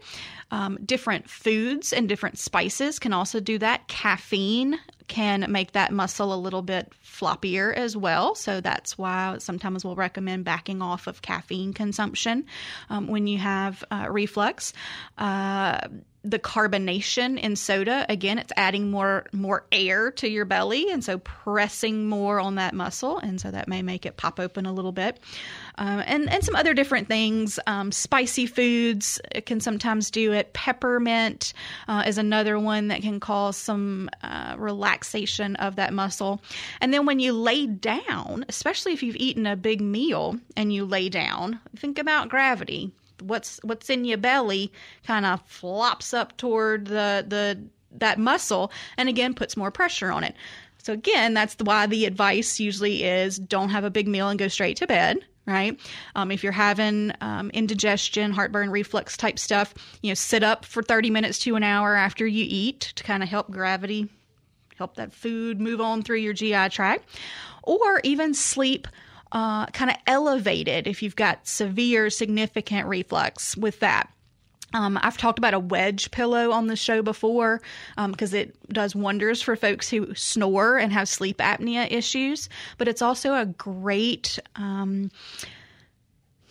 [0.49, 3.87] Um, different foods and different spices can also do that.
[3.87, 8.35] Caffeine can make that muscle a little bit floppier as well.
[8.35, 12.45] So that's why sometimes we'll recommend backing off of caffeine consumption
[12.89, 14.73] um, when you have uh, reflux.
[15.17, 15.87] Uh,
[16.29, 18.05] the carbonation in soda.
[18.09, 22.73] Again it's adding more more air to your belly and so pressing more on that
[22.73, 25.19] muscle and so that may make it pop open a little bit.
[25.77, 27.59] Um, and and some other different things.
[27.67, 30.53] Um, spicy foods can sometimes do it.
[30.53, 31.53] Peppermint
[31.87, 36.41] uh, is another one that can cause some uh, relaxation of that muscle.
[36.81, 40.85] And then when you lay down especially if you've eaten a big meal and you
[40.85, 44.71] lay down think about gravity what's what's in your belly
[45.05, 50.23] kind of flops up toward the the that muscle and again puts more pressure on
[50.23, 50.35] it.
[50.83, 54.47] So again, that's why the advice usually is don't have a big meal and go
[54.47, 55.79] straight to bed right?
[56.15, 60.81] Um, if you're having um, indigestion, heartburn, reflux type stuff, you know, sit up for
[60.81, 64.09] 30 minutes to an hour after you eat to kind of help gravity,
[64.77, 67.07] help that food move on through your GI tract,
[67.63, 68.87] or even sleep
[69.35, 74.09] uh, kind of elevated if you've got severe, significant reflux with that.
[74.73, 77.61] Um, I've talked about a wedge pillow on the show before
[78.07, 82.47] because um, it does wonders for folks who snore and have sleep apnea issues.
[82.77, 85.11] But it's also a great um,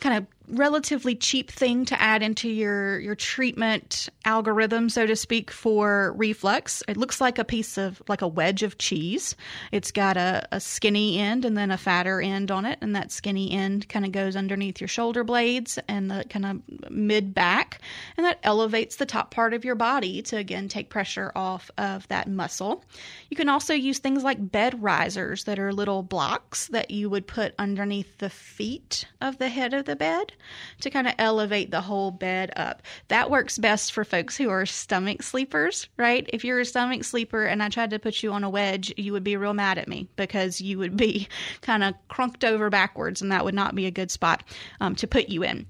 [0.00, 5.50] kind of relatively cheap thing to add into your your treatment algorithm so to speak
[5.50, 6.82] for reflux.
[6.86, 9.36] It looks like a piece of like a wedge of cheese.
[9.72, 13.10] It's got a, a skinny end and then a fatter end on it and that
[13.10, 17.80] skinny end kind of goes underneath your shoulder blades and the kind of mid back
[18.16, 22.06] and that elevates the top part of your body to again take pressure off of
[22.08, 22.84] that muscle.
[23.30, 27.26] You can also use things like bed risers that are little blocks that you would
[27.26, 30.33] put underneath the feet of the head of the bed
[30.80, 32.82] to kind of elevate the whole bed up.
[33.08, 36.28] That works best for folks who are stomach sleepers, right?
[36.32, 39.12] If you're a stomach sleeper and I tried to put you on a wedge, you
[39.12, 41.28] would be real mad at me because you would be
[41.60, 44.44] kind of crunked over backwards, and that would not be a good spot
[44.80, 45.66] um, to put you in.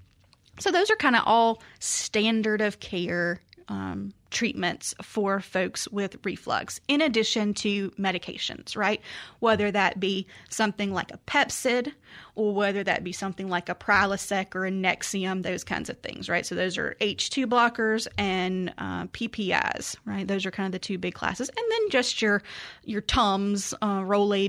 [0.61, 6.81] So, those are kind of all standard of care um, treatments for folks with reflux,
[6.89, 9.01] in addition to medications, right?
[9.39, 11.93] Whether that be something like a Pepcid
[12.35, 16.29] or whether that be something like a Prilosec or a Nexium, those kinds of things,
[16.29, 16.45] right?
[16.45, 20.27] So those are H2 blockers and uh, PPIs, right?
[20.27, 22.43] Those are kind of the two big classes, and then just your
[22.85, 24.05] your Tums, uh,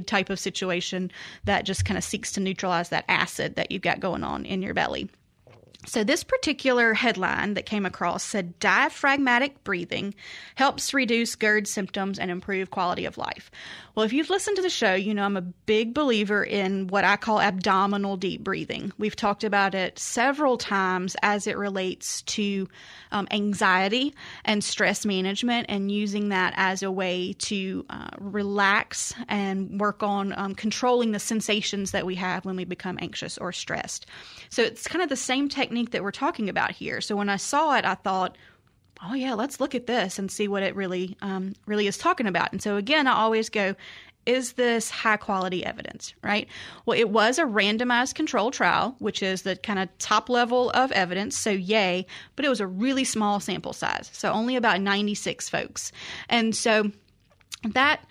[0.08, 1.12] type of situation
[1.46, 4.62] that just kind of seeks to neutralize that acid that you've got going on in
[4.62, 5.10] your belly.
[5.86, 10.16] So, this particular headline that came across said diaphragmatic breathing
[10.56, 13.52] helps reduce GERD symptoms and improve quality of life.
[13.94, 17.04] Well, if you've listened to the show, you know I'm a big believer in what
[17.04, 18.94] I call abdominal deep breathing.
[18.98, 22.68] We've talked about it several times as it relates to
[23.12, 29.80] um, anxiety and stress management and using that as a way to uh, relax and
[29.80, 34.08] work on um, controlling the sensations that we have when we become anxious or stressed.
[34.50, 37.02] So, it's kind of the same technique that we're talking about here.
[37.02, 38.38] So, when I saw it, I thought,
[39.08, 42.28] oh yeah, let's look at this and see what it really um, really is talking
[42.28, 42.52] about.
[42.52, 43.76] And so again, I always go,
[44.26, 46.48] is this high quality evidence, right?
[46.86, 50.92] Well, it was a randomized control trial, which is the kind of top level of
[50.94, 55.48] evidence, so yay, but it was a really small sample size, so only about 96
[55.50, 55.92] folks.
[56.28, 56.92] And so
[57.64, 58.04] that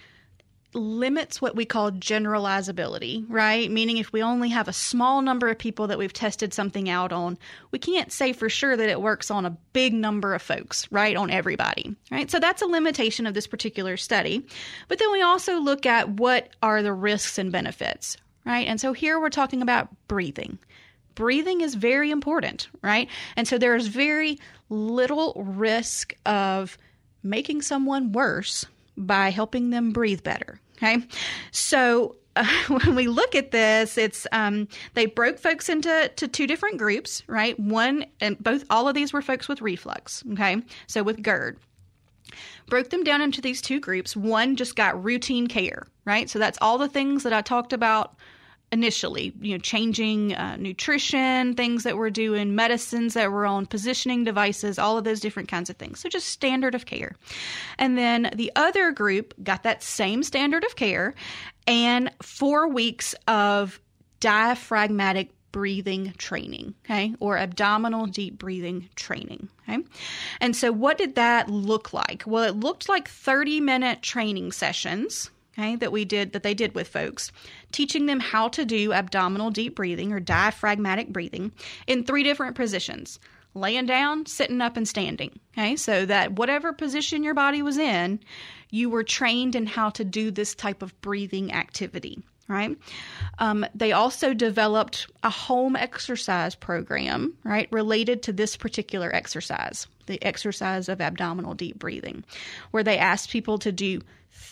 [0.74, 3.70] limits what we call generalizability, right?
[3.70, 7.12] Meaning if we only have a small number of people that we've tested something out
[7.12, 7.38] on,
[7.70, 11.16] we can't say for sure that it works on a big number of folks, right?
[11.16, 12.30] On everybody, right?
[12.30, 14.46] So that's a limitation of this particular study.
[14.88, 18.66] But then we also look at what are the risks and benefits, right?
[18.66, 20.58] And so here we're talking about breathing.
[21.14, 23.08] Breathing is very important, right?
[23.36, 26.76] And so there's very little risk of
[27.22, 28.66] making someone worse
[28.96, 30.60] by helping them breathe better.
[30.76, 30.98] Okay.
[31.50, 36.46] So uh, when we look at this, it's um, they broke folks into to two
[36.46, 37.58] different groups, right?
[37.58, 40.22] One and both all of these were folks with reflux.
[40.32, 41.58] Okay, so with GERD,
[42.68, 44.16] broke them down into these two groups.
[44.16, 46.28] One just got routine care, right?
[46.28, 48.16] So that's all the things that I talked about
[48.74, 54.24] initially, you know, changing uh, nutrition, things that we're doing, medicines that we're on, positioning
[54.24, 56.00] devices, all of those different kinds of things.
[56.00, 57.14] So just standard of care.
[57.78, 61.14] And then the other group got that same standard of care
[61.68, 63.80] and four weeks of
[64.18, 69.84] diaphragmatic breathing training, okay, or abdominal deep breathing training, okay.
[70.40, 72.24] And so, what did that look like?
[72.26, 76.74] Well, it looked like 30 minute training sessions, okay, that we did, that they did
[76.74, 77.32] with folks,
[77.72, 81.52] teaching them how to do abdominal deep breathing or diaphragmatic breathing
[81.86, 83.18] in three different positions
[83.54, 85.38] laying down, sitting up, and standing.
[85.56, 88.18] Okay, so that whatever position your body was in,
[88.70, 92.76] you were trained in how to do this type of breathing activity right?
[93.38, 100.22] Um, they also developed a home exercise program, right, related to this particular exercise, the
[100.22, 102.24] exercise of abdominal deep breathing,
[102.70, 104.02] where they asked people to do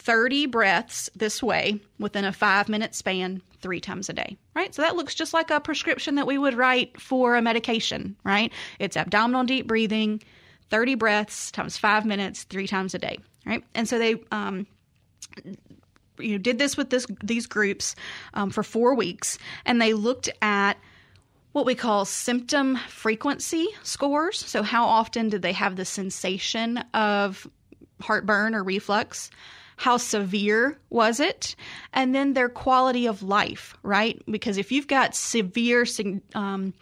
[0.05, 4.75] 30 breaths this way within a five minute span three times a day, right?
[4.75, 8.53] So that looks just like a prescription that we would write for a medication, right?
[8.81, 10.21] It's abdominal deep breathing,
[10.71, 13.63] 30 breaths times five minutes, three times a day, right?
[13.75, 14.67] And so they, um,
[16.19, 17.95] you know did this with this these groups
[18.35, 20.79] um, for four weeks, and they looked at
[21.53, 24.39] what we call symptom frequency scores.
[24.39, 27.47] So how often did they have the sensation of
[28.01, 29.31] heartburn or reflux?
[29.83, 31.57] How severe was it?
[31.93, 34.23] And then their quality of life, right?
[34.31, 35.85] Because if you've got severe,
[36.37, 36.73] um,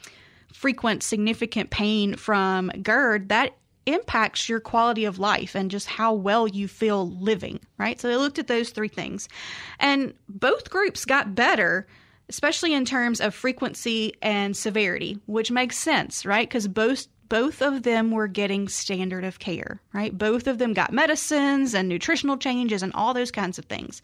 [0.52, 6.46] frequent, significant pain from GERD, that impacts your quality of life and just how well
[6.46, 7.98] you feel living, right?
[7.98, 9.30] So they looked at those three things.
[9.78, 11.86] And both groups got better,
[12.28, 16.46] especially in terms of frequency and severity, which makes sense, right?
[16.46, 20.16] Because both both of them were getting standard of care, right?
[20.16, 24.02] Both of them got medicines and nutritional changes and all those kinds of things.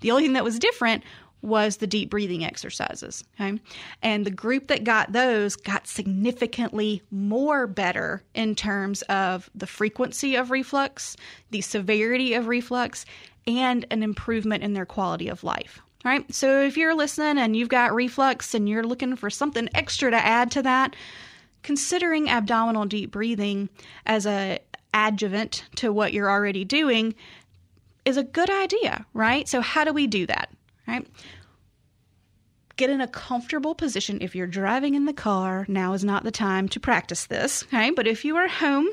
[0.00, 1.04] The only thing that was different
[1.42, 3.24] was the deep breathing exercises.
[3.38, 3.60] Okay.
[4.02, 10.36] And the group that got those got significantly more better in terms of the frequency
[10.36, 11.16] of reflux,
[11.50, 13.04] the severity of reflux,
[13.46, 15.80] and an improvement in their quality of life.
[16.04, 16.32] All right.
[16.32, 20.16] So if you're listening and you've got reflux and you're looking for something extra to
[20.16, 20.94] add to that,
[21.62, 23.68] considering abdominal deep breathing
[24.06, 24.58] as a
[24.94, 27.14] adjuvant to what you're already doing
[28.04, 29.46] is a good idea, right?
[29.48, 30.50] So how do we do that?
[30.88, 31.06] right?
[32.76, 34.18] Get in a comfortable position.
[34.20, 37.90] If you're driving in the car, now is not the time to practice this, okay?
[37.90, 38.88] But if you are home,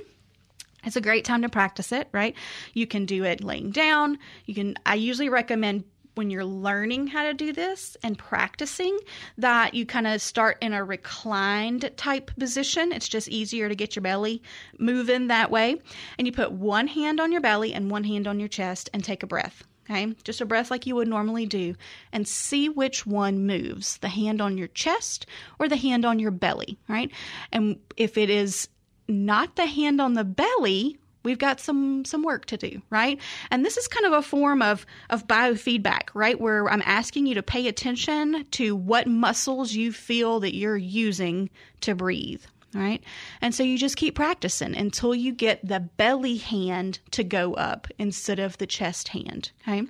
[0.84, 2.36] it's a great time to practice it, right?
[2.74, 4.20] You can do it laying down.
[4.45, 5.84] You can I usually recommend
[6.16, 8.97] when you're learning how to do this and practicing
[9.38, 12.91] that you kind of start in a reclined type position.
[12.91, 14.41] It's just easier to get your belly
[14.80, 15.76] moving that way.
[16.18, 19.03] And you put one hand on your belly and one hand on your chest and
[19.03, 19.63] take a breath.
[19.88, 21.76] Okay, just a breath like you would normally do,
[22.11, 25.28] and see which one moves the hand on your chest
[25.59, 27.11] or the hand on your belly, right?
[27.51, 28.68] And if it is
[29.07, 33.19] not the hand on the belly, we've got some some work to do right
[33.51, 37.36] and this is kind of a form of of biofeedback right where i'm asking you
[37.36, 41.49] to pay attention to what muscles you feel that you're using
[41.82, 42.41] to breathe
[42.76, 43.01] right?
[43.41, 47.88] And so you just keep practicing until you get the belly hand to go up
[47.97, 49.84] instead of the chest hand, okay?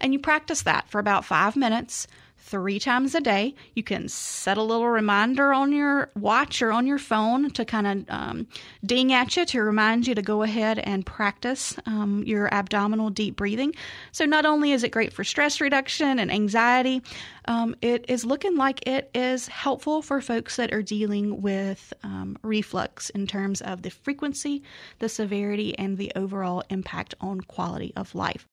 [0.00, 2.06] And you practice that for about five minutes
[2.46, 3.54] three times a day.
[3.74, 7.86] You can set a little reminder on your watch or on your phone to kind
[7.86, 8.46] of um,
[8.84, 13.34] ding at you to remind you to go ahead and practice um, your abdominal deep
[13.34, 13.74] breathing.
[14.12, 17.02] So, not only is it great for stress reduction and anxiety,
[17.46, 22.38] um, it is looking like it is helpful for folks that are dealing with um,
[22.42, 24.62] reflux in terms of the frequency,
[25.00, 28.46] the severity, and the overall impact on quality of life.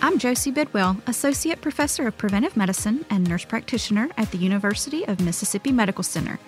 [0.00, 5.20] I'm Josie Bidwell, Associate Professor of Preventive Medicine and Nurse Practitioner at the University of
[5.20, 6.38] Mississippi Medical Center.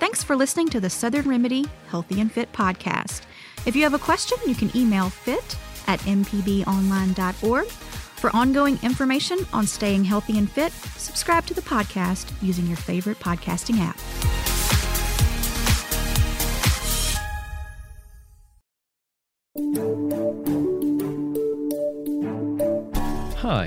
[0.00, 3.22] Thanks for listening to the Southern Remedy Healthy and Fit podcast.
[3.66, 7.66] If you have a question, you can email fit at mpbonline.org.
[7.66, 13.18] For ongoing information on staying healthy and fit, subscribe to the podcast using your favorite
[13.18, 13.98] podcasting app.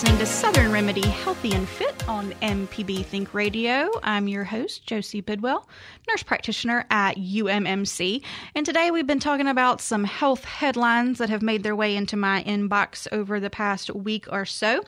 [0.00, 3.90] Listening to Southern Remedy Healthy and Fit on MPB Think Radio.
[4.02, 5.68] I'm your host, Josie Bidwell,
[6.08, 8.22] nurse practitioner at UMMC.
[8.54, 12.16] And today we've been talking about some health headlines that have made their way into
[12.16, 14.82] my inbox over the past week or so.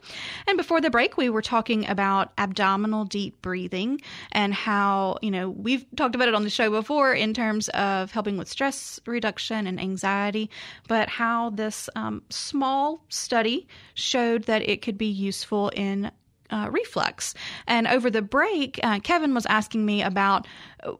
[0.47, 4.01] And before the break, we were talking about abdominal deep breathing
[4.31, 8.09] and how, you know, we've talked about it on the show before in terms of
[8.09, 10.49] helping with stress reduction and anxiety,
[10.87, 16.09] but how this um, small study showed that it could could be useful in
[16.53, 17.33] uh, reflux.
[17.67, 20.45] And over the break, uh, Kevin was asking me about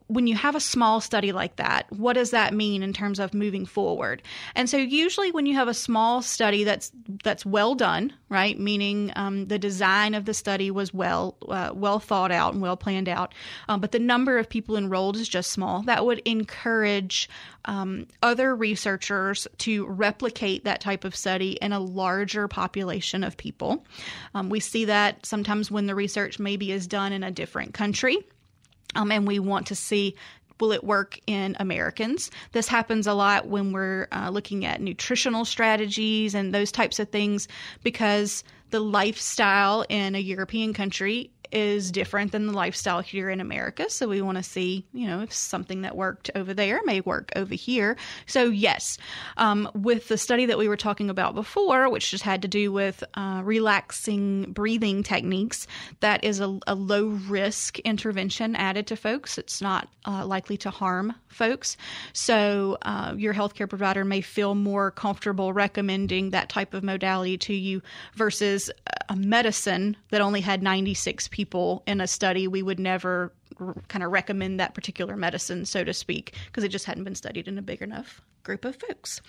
[0.07, 3.33] when you have a small study like that, what does that mean in terms of
[3.33, 4.21] moving forward?
[4.55, 6.91] And so usually when you have a small study that's
[7.23, 11.99] that's well done, right, meaning um, the design of the study was well uh, well
[11.99, 13.33] thought out and well planned out,
[13.69, 15.83] um, but the number of people enrolled is just small.
[15.83, 17.29] That would encourage
[17.65, 23.85] um, other researchers to replicate that type of study in a larger population of people.
[24.33, 28.17] Um, we see that sometimes when the research maybe is done in a different country.
[28.95, 30.15] Um, and we want to see
[30.59, 32.31] will it work in Americans?
[32.53, 37.09] This happens a lot when we're uh, looking at nutritional strategies and those types of
[37.09, 37.47] things
[37.83, 43.89] because the lifestyle in a European country is different than the lifestyle here in America.
[43.89, 47.31] So we want to see, you know, if something that worked over there may work
[47.35, 47.95] over here.
[48.25, 48.97] So, yes,
[49.37, 52.71] um, with the study that we were talking about before, which just had to do
[52.71, 55.67] with uh, relaxing breathing techniques,
[55.99, 59.37] that is a, a, low risk intervention added to folks.
[59.37, 61.77] It's not uh, likely to harm folks.
[62.13, 67.53] So, uh, your healthcare provider may feel more comfortable recommending that type of modality to
[67.53, 67.81] you
[68.15, 68.71] versus
[69.09, 74.03] a medicine that only had 96 people in a study, we would never r- kind
[74.03, 77.57] of recommend that particular medicine, so to speak, because it just hadn't been studied in
[77.57, 79.21] a big enough group of folks.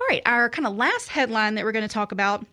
[0.00, 2.44] All right, our kind of last headline that we're going to talk about.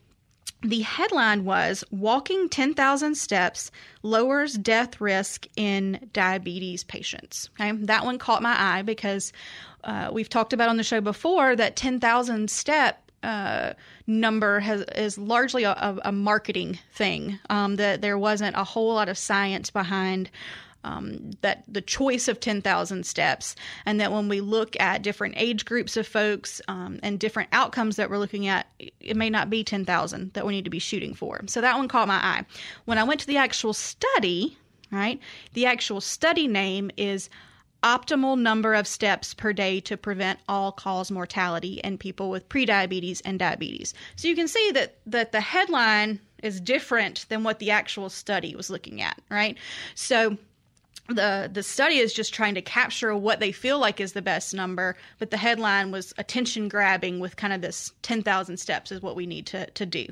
[0.62, 3.70] The headline was Walking 10,000 Steps
[4.02, 7.50] Lowers Death Risk in Diabetes Patients.
[7.60, 9.34] Okay, that one caught my eye because
[9.84, 13.74] uh, we've talked about on the show before that 10,000 step uh,
[14.06, 17.40] number has is largely a, a marketing thing.
[17.50, 20.30] Um, that there wasn't a whole lot of science behind.
[20.86, 23.56] Um, that the choice of 10,000 steps,
[23.86, 27.96] and that when we look at different age groups of folks um, and different outcomes
[27.96, 28.68] that we're looking at,
[29.00, 31.40] it may not be 10,000 that we need to be shooting for.
[31.48, 32.46] So that one caught my eye.
[32.84, 34.58] When I went to the actual study,
[34.92, 35.22] right,
[35.54, 37.30] the actual study name is
[37.84, 43.22] optimal number of steps per day to prevent all cause mortality in people with prediabetes
[43.26, 43.94] and diabetes.
[44.16, 48.56] So you can see that that the headline is different than what the actual study
[48.56, 49.58] was looking at, right?
[49.96, 50.38] So
[51.10, 54.54] the the study is just trying to capture what they feel like is the best
[54.54, 59.16] number, but the headline was attention grabbing with kind of this 10,000 steps is what
[59.16, 60.06] we need to to do.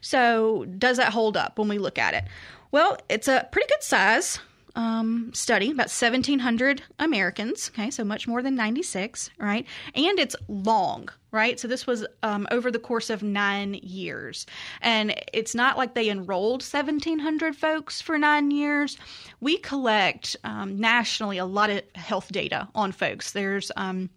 [0.00, 2.24] So does that hold up when we look at it?
[2.70, 4.38] Well, it's a pretty good size
[4.76, 9.66] um, study, about 1,700 Americans, okay, so much more than 96, right?
[9.94, 11.58] And it's long, right?
[11.58, 14.46] So this was um, over the course of nine years.
[14.82, 18.98] And it's not like they enrolled 1,700 folks for nine years.
[19.40, 23.32] We collect um, nationally a lot of health data on folks.
[23.32, 24.10] There's um,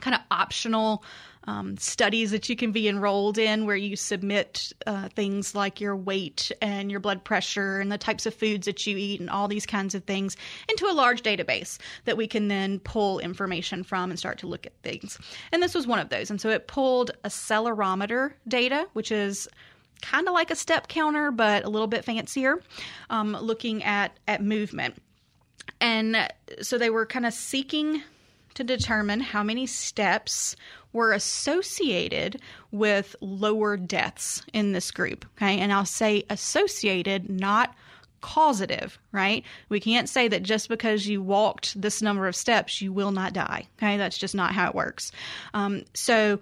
[0.00, 1.04] kind of optional
[1.44, 5.96] um, studies that you can be enrolled in where you submit uh, things like your
[5.96, 9.48] weight and your blood pressure and the types of foods that you eat and all
[9.48, 10.36] these kinds of things
[10.68, 14.66] into a large database that we can then pull information from and start to look
[14.66, 15.18] at things.
[15.50, 16.30] And this was one of those.
[16.30, 19.48] And so it pulled accelerometer data, which is
[20.00, 22.60] kind of like a step counter, but a little bit fancier,
[23.10, 25.00] um, looking at, at movement.
[25.80, 26.28] And
[26.60, 28.02] so they were kind of seeking
[28.54, 30.56] to determine how many steps
[30.92, 32.40] were associated
[32.70, 35.24] with lower deaths in this group.
[35.36, 35.58] Okay.
[35.58, 37.74] And I'll say associated, not
[38.20, 39.44] causative, right?
[39.68, 43.32] We can't say that just because you walked this number of steps, you will not
[43.32, 43.66] die.
[43.78, 43.96] Okay.
[43.96, 45.12] That's just not how it works.
[45.54, 46.40] Um, so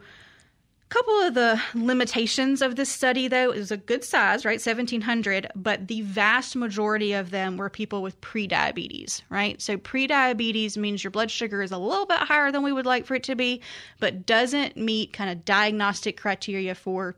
[0.91, 4.61] couple of the limitations of this study, though, is a good size, right?
[4.61, 9.61] 1,700, but the vast majority of them were people with prediabetes, right?
[9.63, 13.07] So, prediabetes means your blood sugar is a little bit higher than we would like
[13.07, 13.63] for it to be,
[14.01, 17.17] but doesn't meet kind of diagnostic criteria for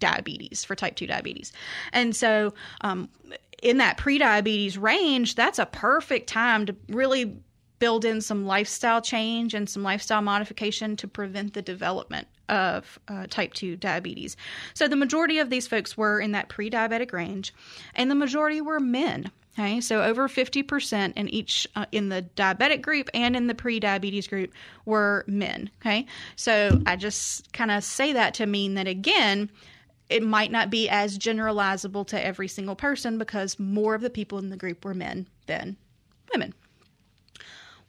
[0.00, 1.52] diabetes, for type 2 diabetes.
[1.92, 2.52] And so,
[2.82, 3.08] um,
[3.62, 7.38] in that prediabetes range, that's a perfect time to really
[7.78, 13.26] build in some lifestyle change and some lifestyle modification to prevent the development of uh,
[13.28, 14.36] type 2 diabetes.
[14.74, 17.54] So the majority of these folks were in that pre diabetic range,
[17.94, 19.30] and the majority were men.
[19.56, 24.26] Okay, so over 50% in each uh, in the diabetic group and in the pre-diabetes
[24.26, 24.52] group
[24.84, 25.70] were men.
[25.80, 29.50] Okay, so I just kind of say that to mean that again,
[30.08, 34.38] it might not be as generalizable to every single person because more of the people
[34.38, 35.76] in the group were men than
[36.32, 36.52] women.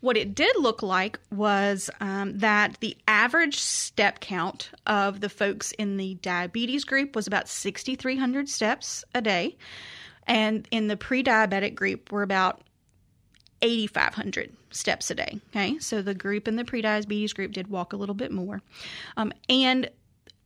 [0.06, 5.72] What it did look like was um, that the average step count of the folks
[5.72, 9.58] in the diabetes group was about 6,300 steps a day.
[10.28, 12.62] And in the pre diabetic group, were about
[13.64, 15.40] 8,500 steps a day.
[15.50, 18.62] Okay, so the group in the pre diabetes group did walk a little bit more.
[19.18, 19.90] Um, and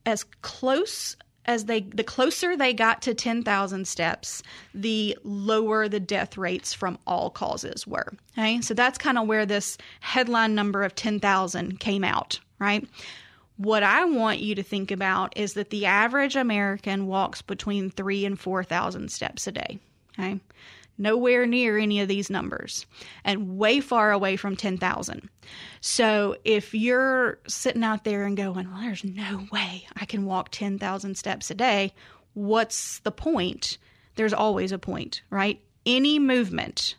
[0.06, 1.18] as close
[1.50, 4.42] as they the closer they got to 10,000 steps,
[4.72, 8.12] the lower the death rates from all causes were.
[8.38, 8.60] Okay?
[8.60, 12.86] So that's kind of where this headline number of 10,000 came out, right?
[13.56, 18.24] What I want you to think about is that the average American walks between 3
[18.24, 19.80] and 4,000 steps a day,
[20.18, 20.38] okay?
[21.00, 22.86] Nowhere near any of these numbers
[23.24, 25.28] and way far away from 10,000.
[25.80, 30.50] So if you're sitting out there and going, well, there's no way I can walk
[30.50, 31.92] 10,000 steps a day,
[32.34, 33.78] what's the point?
[34.16, 35.60] There's always a point, right?
[35.86, 36.96] Any movement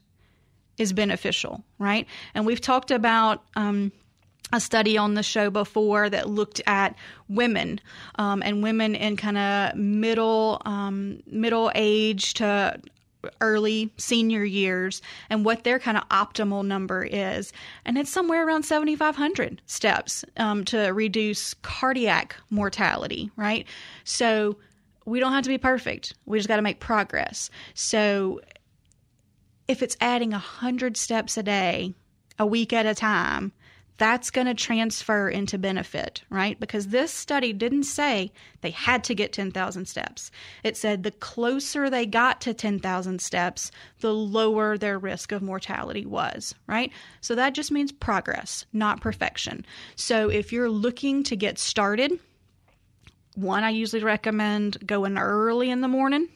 [0.77, 2.07] is beneficial, right?
[2.33, 3.91] And we've talked about, um,
[4.53, 6.95] a study on the show before that looked at
[7.29, 7.79] women
[8.15, 12.77] um, and women in kind of middle um, middle age to
[13.39, 17.53] early senior years and what their kind of optimal number is.
[17.85, 23.65] And it's somewhere around 7,500 steps um, to reduce cardiac mortality, right?
[24.03, 24.57] So
[25.05, 26.13] we don't have to be perfect.
[26.25, 27.49] We just got to make progress.
[27.73, 28.41] So
[29.67, 31.93] if it's adding 100 steps a day,
[32.37, 33.51] a week at a time,
[34.01, 36.59] that's going to transfer into benefit, right?
[36.59, 38.31] Because this study didn't say
[38.61, 40.31] they had to get 10,000 steps.
[40.63, 46.07] It said the closer they got to 10,000 steps, the lower their risk of mortality
[46.07, 46.91] was, right?
[47.21, 49.63] So that just means progress, not perfection.
[49.95, 52.19] So if you're looking to get started,
[53.35, 56.27] one, I usually recommend going early in the morning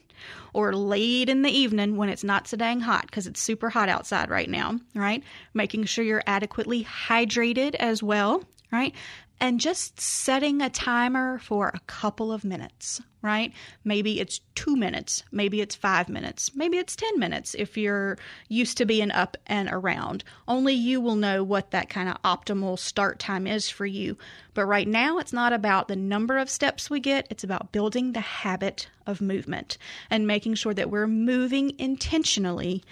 [0.55, 3.89] or late in the evening when it's not so dang hot because it's super hot
[3.89, 5.21] outside right now, right?
[5.53, 8.41] Making sure you're adequately hydrated as well,
[8.71, 8.95] right?
[9.39, 13.51] And just setting a timer for a couple of minutes, right?
[13.83, 18.17] Maybe it's two minutes, maybe it's five minutes, maybe it's 10 minutes if you're
[18.47, 20.23] used to being up and around.
[20.47, 24.17] Only you will know what that kind of optimal start time is for you.
[24.53, 28.13] But right now, it's not about the number of steps we get, it's about building
[28.13, 29.77] the habit of movement
[30.09, 32.83] and making sure that we're moving intentionally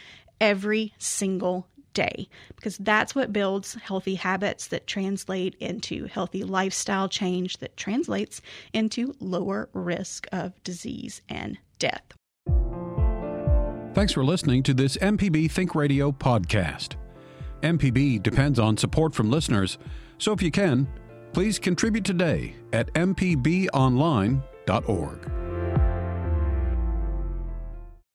[0.41, 7.57] every single day because that's what builds healthy habits that translate into healthy lifestyle change
[7.57, 8.41] that translates
[8.73, 12.03] into lower risk of disease and death.
[13.93, 16.95] Thanks for listening to this MPB Think Radio podcast.
[17.61, 19.77] MPB depends on support from listeners,
[20.17, 20.87] so if you can,
[21.31, 25.42] please contribute today at mpbonline.org.